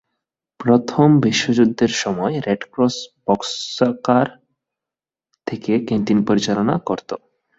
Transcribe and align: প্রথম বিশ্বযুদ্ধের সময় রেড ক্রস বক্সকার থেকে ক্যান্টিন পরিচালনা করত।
প্রথম 0.59 1.07
বিশ্বযুদ্ধের 1.19 1.91
সময় 1.95 2.35
রেড 2.39 2.61
ক্রস 2.71 2.95
বক্সকার 3.25 4.27
থেকে 5.47 5.73
ক্যান্টিন 5.79 6.19
পরিচালনা 6.25 6.75
করত। 6.79 7.09